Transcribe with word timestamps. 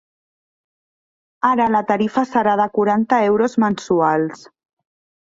Ara 1.51 1.69
la 1.77 1.83
tarifa 1.93 2.25
serà 2.31 2.57
de 2.65 2.69
quaranta 2.81 3.23
euros 3.31 3.63
mensuals. 3.69 4.47